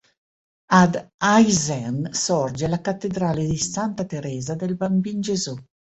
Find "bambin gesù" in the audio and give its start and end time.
4.75-5.55